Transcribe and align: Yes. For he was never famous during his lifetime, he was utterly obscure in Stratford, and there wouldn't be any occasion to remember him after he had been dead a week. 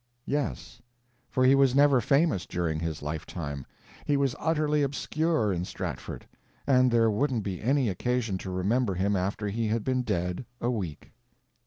Yes. 0.25 0.81
For 1.29 1.45
he 1.45 1.53
was 1.53 1.75
never 1.75 2.01
famous 2.01 2.47
during 2.47 2.79
his 2.79 3.03
lifetime, 3.03 3.67
he 4.03 4.17
was 4.17 4.35
utterly 4.39 4.81
obscure 4.81 5.53
in 5.53 5.63
Stratford, 5.63 6.25
and 6.65 6.89
there 6.89 7.11
wouldn't 7.11 7.43
be 7.43 7.61
any 7.61 7.87
occasion 7.87 8.39
to 8.39 8.49
remember 8.49 8.95
him 8.95 9.15
after 9.15 9.47
he 9.49 9.67
had 9.67 9.83
been 9.83 10.01
dead 10.01 10.43
a 10.59 10.71
week. 10.71 11.11